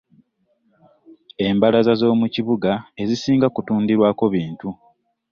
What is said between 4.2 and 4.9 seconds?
ebintu.